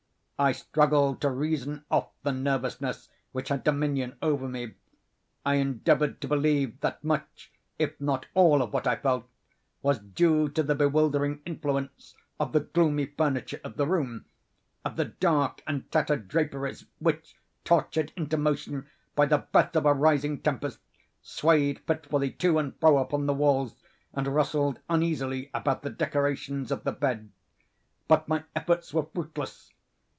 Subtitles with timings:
[0.43, 4.73] I struggled to reason off the nervousness which had dominion over me.
[5.45, 9.29] I endeavored to believe that much, if not all of what I felt,
[9.83, 15.61] was due to the bewildering influence of the gloomy furniture of the room—of the dark
[15.67, 20.79] and tattered draperies, which, tortured into motion by the breath of a rising tempest,
[21.21, 23.75] swayed fitfully to and fro upon the walls,
[24.11, 27.29] and rustled uneasily about the decorations of the bed.
[28.07, 29.71] But my efforts were fruitless.